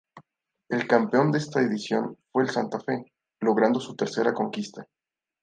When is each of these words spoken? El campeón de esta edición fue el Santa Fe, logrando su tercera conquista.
El 0.69 0.87
campeón 0.87 1.31
de 1.31 1.37
esta 1.37 1.61
edición 1.61 2.17
fue 2.31 2.41
el 2.41 2.49
Santa 2.49 2.79
Fe, 2.79 3.13
logrando 3.39 3.79
su 3.79 3.95
tercera 3.95 4.33
conquista. 4.33 4.87